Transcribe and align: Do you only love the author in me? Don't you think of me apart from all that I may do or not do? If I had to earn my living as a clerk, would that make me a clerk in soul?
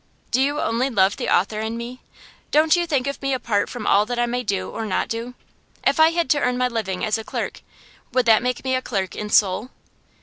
Do 0.31 0.41
you 0.41 0.59
only 0.59 0.89
love 0.89 1.15
the 1.17 1.29
author 1.29 1.59
in 1.59 1.77
me? 1.77 2.01
Don't 2.49 2.75
you 2.75 2.87
think 2.87 3.05
of 3.05 3.21
me 3.21 3.35
apart 3.35 3.69
from 3.69 3.85
all 3.85 4.03
that 4.07 4.17
I 4.17 4.25
may 4.25 4.41
do 4.41 4.67
or 4.67 4.83
not 4.83 5.07
do? 5.07 5.35
If 5.85 5.99
I 5.99 6.09
had 6.09 6.27
to 6.31 6.39
earn 6.39 6.57
my 6.57 6.67
living 6.69 7.05
as 7.05 7.19
a 7.19 7.23
clerk, 7.23 7.61
would 8.11 8.25
that 8.25 8.41
make 8.41 8.63
me 8.63 8.73
a 8.73 8.81
clerk 8.81 9.15
in 9.15 9.29
soul? 9.29 9.69